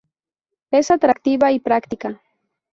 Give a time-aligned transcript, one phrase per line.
[0.71, 2.19] Es atractiva y práctica.